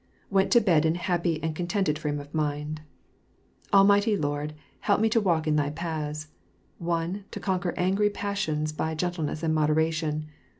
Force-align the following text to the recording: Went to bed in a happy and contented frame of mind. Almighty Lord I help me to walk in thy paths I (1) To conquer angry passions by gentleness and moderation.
Went 0.31 0.51
to 0.53 0.59
bed 0.59 0.83
in 0.83 0.95
a 0.95 0.97
happy 0.97 1.37
and 1.43 1.55
contented 1.55 1.99
frame 1.99 2.19
of 2.19 2.33
mind. 2.33 2.81
Almighty 3.71 4.17
Lord 4.17 4.53
I 4.53 4.55
help 4.79 4.99
me 4.99 5.09
to 5.09 5.21
walk 5.21 5.45
in 5.45 5.57
thy 5.57 5.69
paths 5.69 6.29
I 6.81 6.85
(1) 6.85 7.25
To 7.29 7.39
conquer 7.39 7.75
angry 7.77 8.09
passions 8.09 8.71
by 8.71 8.95
gentleness 8.95 9.43
and 9.43 9.53
moderation. 9.53 10.25